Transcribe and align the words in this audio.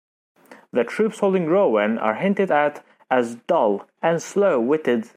The 0.73 0.83
troops 0.83 1.19
holding 1.19 1.45
Rouen 1.45 1.99
are 1.99 2.15
hinted 2.15 2.49
at 2.49 2.83
as 3.11 3.35
dull 3.45 3.87
and 4.01 4.19
slow-witted. 4.19 5.09